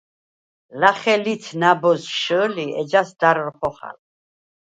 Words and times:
ლახე 0.79 1.15
ლიც 1.23 1.43
ნა̈ბოზს 1.61 2.05
შჷლი, 2.19 2.65
ეჯასი 2.81 3.13
და̈რ 3.19 3.37
ხოხალ. 3.57 3.97